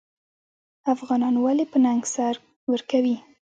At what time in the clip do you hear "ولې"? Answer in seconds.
1.43-1.65